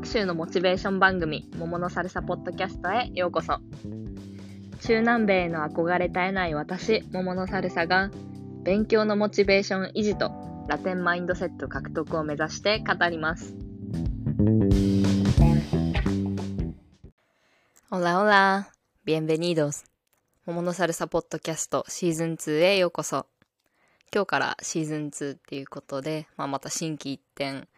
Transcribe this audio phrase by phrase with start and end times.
[0.00, 3.58] 学習のモチベーション番組「桃のサルサポッドキャスト」へようこそ
[4.80, 8.10] 中南米への憧れ絶えない私桃のサルサが
[8.64, 10.32] 勉強のモチベーション維持と
[10.68, 13.54] ラテンマインドセット獲得を目指して語ります
[17.90, 18.64] Hola, hola.
[19.04, 19.84] Bienvenidos.
[20.46, 23.26] 桃のサルサポッドキャストシーズン2へようこそ。
[24.14, 27.68] 今日からシーズン2っていうことで、まあ、また新規一点、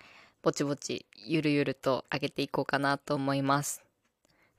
[0.43, 3.83] ぼちぼちゆるゆると上げていこうかなと思います。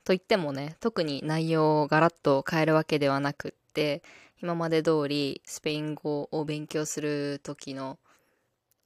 [0.04, 4.02] と言ってもね、特に内容をガラッと変えるわけではなくって、
[4.42, 7.98] 今まで通りスペイン語を勉強する時の、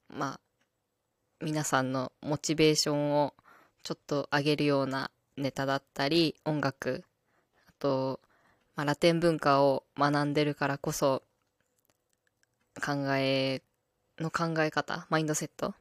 [0.09, 0.41] まあ、
[1.41, 3.35] 皆さんのモチベーションを
[3.83, 7.05] ちょっと上げるようなネタだったり、音楽、
[7.69, 8.21] あと、
[8.77, 11.23] まあ、ラテン文化を学んでるからこそ、
[12.85, 13.63] 考え
[14.19, 15.75] の考え方、マインドセット、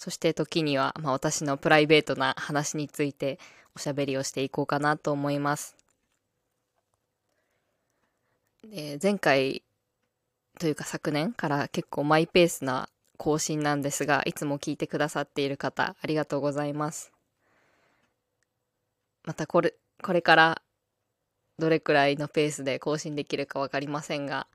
[0.00, 3.38] そして時には、まあ、私のプライベートな話について
[3.76, 5.76] おしゃべりをしていこうかなと思います。
[8.64, 9.62] で前回
[10.58, 17.12] というか昨年から結構マイペースな更新なんですが、いつも聞いてくださっている方、ありがとうございます。
[19.24, 20.62] またこれ、これから
[21.58, 24.46] どれくらいのペースで更新できるか分かりませんが、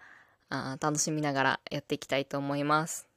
[0.50, 3.08] あ楽しみながらやっていきたいと思います。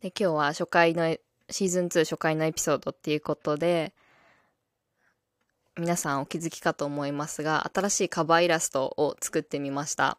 [0.00, 1.16] で、今日は初回の、
[1.50, 3.92] シーズン2初回のエピソードっていうことで、
[5.76, 10.18] 皆さんお気づきかと思いますが、新しいカバーイラストを作ってみました。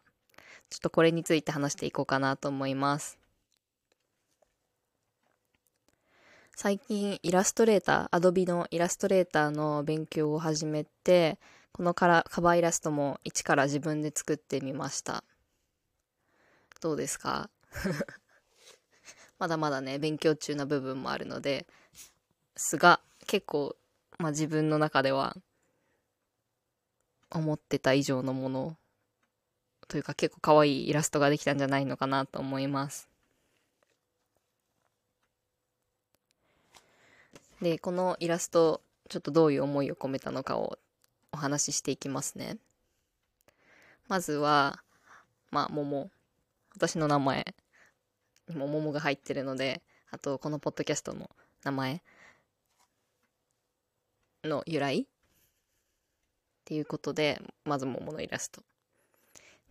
[0.68, 3.18] ちょっとこれについて話していこうかなと思います。
[6.54, 11.38] 最近イラストレーター、アドビのイラストレーターの勉強を始めて、
[11.72, 15.24] このカラカバーイラストも一から自分で作ってみました。
[16.82, 17.48] どうですか？
[19.40, 21.66] まだまだね、勉強中な部分もあるので、
[22.56, 23.74] すが、結構、
[24.18, 25.34] まあ自分の中では、
[27.30, 28.76] 思ってた以上のもの、
[29.88, 33.08] というか結構可愛いイラストができたんじゃないのかなと思います。
[37.62, 40.78] で、このイラスト、ちょっとどういう思いを込めたのかを
[41.32, 42.58] お話ししていきますね。
[44.06, 44.82] まずは、
[45.50, 46.10] まあ、桃。
[46.74, 47.54] 私の名前。
[48.56, 51.30] も桃が入ってるので、あと、このポッドキャストの
[51.64, 52.02] 名前
[54.44, 55.06] の由来っ
[56.64, 58.62] ていうことで、まず桃のイラスト。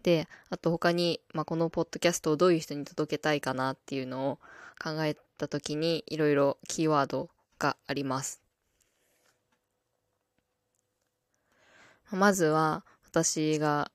[0.03, 4.39] で、あと他に、まあ、このポッドキャストをどういう人に届けたいかなっていうのを
[4.81, 8.41] 考えた時に、いろいろキーワードがあります。
[12.11, 13.91] まずは、私が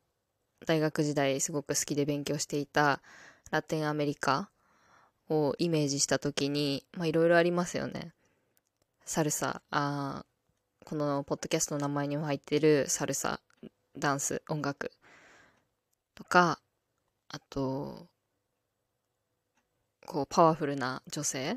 [0.66, 3.00] 大学時代すごく好きで勉強していた
[3.50, 4.50] ラテンアメリカ
[5.28, 8.12] をイメージした時に、まあいろいろありますよね。
[9.04, 10.24] サルサ、あ
[10.84, 13.40] このポッドキャストの名前にも入ってるサルサ、
[13.96, 14.90] ダンス、音楽。
[16.14, 16.60] とか、
[17.28, 18.06] あと、
[20.06, 21.56] こうパワフルな女性。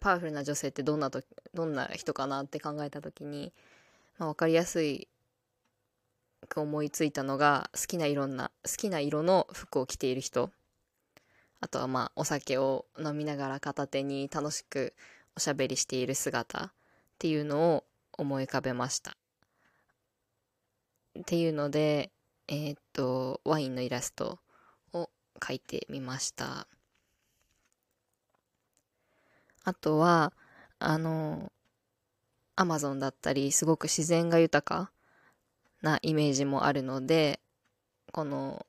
[0.00, 1.22] パワフルな女性ってどんなと
[1.54, 3.52] どんな人かなって考えた時に、
[4.18, 5.08] まあ、分かりやすい
[6.48, 10.50] く思いついたのが好きな色な好きな色の服を着ている人。
[11.62, 14.94] あとはまあお酒を飲みながら片手に楽しく
[15.36, 16.70] おしゃべりしている姿っ
[17.18, 17.84] ていうのを
[18.18, 19.16] 思い浮かべました。
[21.18, 22.10] っていうので
[22.48, 24.40] えー、っとワインのイラスト
[24.92, 25.08] を
[25.38, 26.66] 描いてみました。
[29.64, 30.32] あとは
[30.80, 31.52] あの
[32.56, 34.90] アマゾンだったりすごく自然が豊か
[35.80, 37.38] なイメージもあるので
[38.10, 38.66] この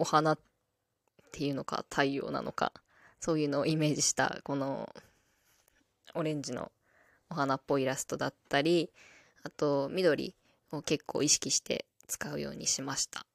[0.00, 0.38] お花っ
[1.32, 2.72] ていうのか太陽なのか
[3.20, 4.88] そういうのをイメージしたこの
[6.14, 6.70] オレンジの
[7.30, 8.90] お花っぽいイラストだったり
[9.42, 10.34] あと緑
[10.70, 13.26] を結構意識して使うようにしました。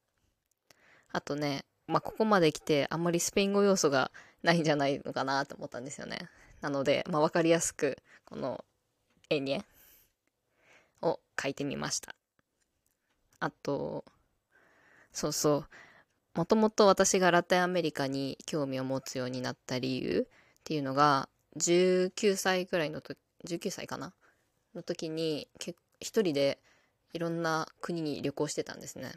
[1.12, 4.11] あとねまあここまで来てあんまりスペイン語要素が
[4.44, 6.29] ないんじゃないのかなと思ったんですよね。
[6.61, 8.64] なので、まあ、分かりやすくこの
[9.29, 9.64] 絵に
[11.02, 12.16] を書いてみました。
[13.40, 14.03] あと
[15.11, 15.67] そうそう
[16.37, 23.17] もともと私がラテンアメリカに興味を持つようになった理由っていうのが19歳くらいの時
[23.47, 24.13] 19歳かな？
[24.75, 25.47] の時に
[25.99, 26.59] 一人で
[27.13, 29.13] いろんな国に旅行してたんですね、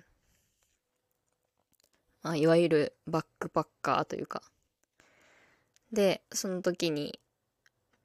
[2.23, 4.41] まあ、いわゆるバックパッカーというか。
[5.93, 7.21] でその時に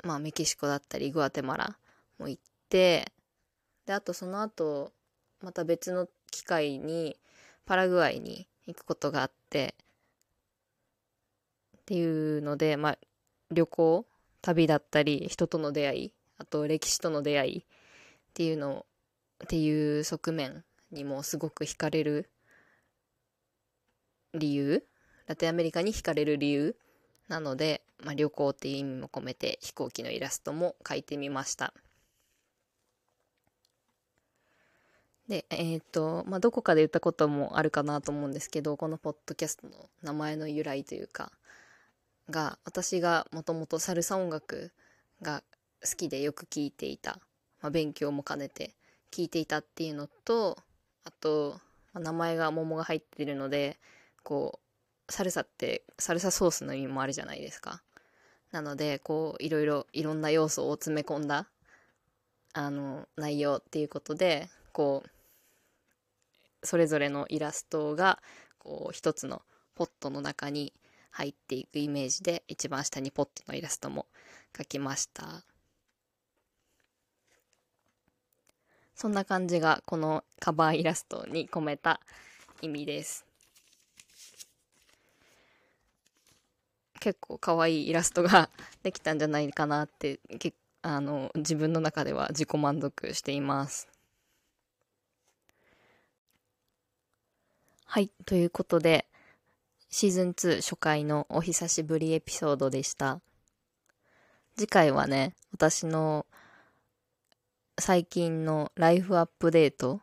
[0.03, 1.77] まあメキシコだったりグアテマラ
[2.19, 3.13] も行って
[3.85, 4.91] であとその後
[5.41, 7.15] また別の機会に
[7.65, 9.75] パラグアイに行くことがあって
[11.77, 12.97] っていうので、まあ、
[13.51, 14.05] 旅行
[14.41, 17.63] 旅だったり人との出会いあと歴史との出会いっ
[18.33, 18.85] ていうの
[19.43, 22.29] っていう側面にもすごく惹かれる
[24.33, 24.83] 理由
[25.27, 26.75] ラテンアメリカに惹かれる理由
[27.27, 31.73] なので、まあ、旅行っていう意味も込めて飛行機のイラストも描いてみました。
[35.27, 39.73] でえっ、ー、とまあどこかで言ったこともあるかなと思うんですけどこのポッドキャストの
[40.03, 41.31] 名前の由来というか
[42.29, 44.71] が私がもともとサルサ音楽
[45.21, 45.43] が
[45.83, 47.19] 好きでよく聴いていた、
[47.61, 48.73] まあ、勉強も兼ねて
[49.11, 50.57] 聴いていたっていうのと
[51.03, 51.59] あと、
[51.93, 53.77] まあ、名前が桃が入ってるので
[54.23, 54.59] こ
[55.07, 57.83] うサルサってサルサソースの意味もあるじゃないですか。
[58.51, 61.47] なのでこういろいろいろんな要素を詰め込んだ
[62.53, 65.09] あの内容っていうことでこう
[66.65, 68.21] それぞれのイラストが
[68.59, 69.41] こう一つの
[69.75, 70.73] ポットの中に
[71.11, 74.05] 入っていくイメージで一番下にポットのイラストも
[74.53, 75.43] 描きました。
[78.95, 81.99] そんな感じがこのカバーイラストに込めた
[82.61, 83.25] 意味です。
[87.01, 88.49] 結構可愛いイラストが
[88.81, 90.19] できたんじゃないかなって
[90.81, 93.94] あの自分の中では自己満足しています。
[97.95, 99.05] はいということで
[99.89, 103.21] シーズン2初回のお久しぶりエピソードでした。
[104.57, 106.25] 次回はね、私の
[107.79, 110.01] 最近のライフアップデート、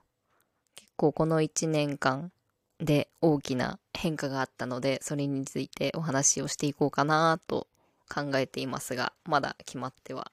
[0.74, 2.32] 結構この1年間
[2.78, 7.66] で大きな変化があったので、それについてお話をしていこうかなと
[8.08, 10.32] 考えていますが、まだ決まっては、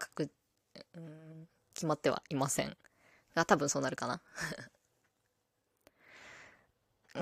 [0.00, 0.30] 確、
[0.96, 2.76] うん決まってはいません。
[3.36, 4.20] が多分そうなるかな。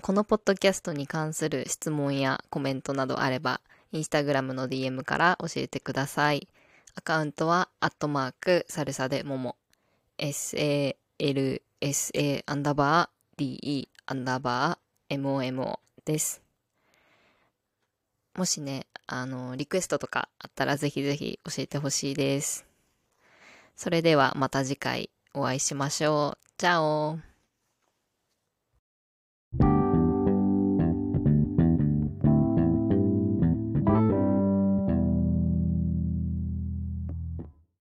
[0.03, 3.61] このポッドキャストに関する質問やコメントなどあれば、
[3.93, 6.49] インスタグラムの DM から教えてください。
[6.97, 9.57] アカウントは、アットマーク、サルサでもも、
[10.19, 10.97] salsa
[12.47, 16.43] アンダーバー de アンダーバー momo です。
[18.35, 22.67] もしね、あの、リクエストとかあったらぜひぜひ教えてほしいです。
[23.77, 26.45] それではまた次回お会いしましょう。
[26.57, 27.34] チャオ